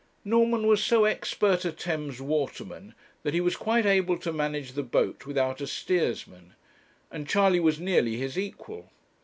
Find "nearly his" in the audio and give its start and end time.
7.79-8.35